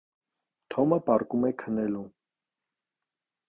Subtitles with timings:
[0.75, 2.03] Թոմը պառկում է քնելու։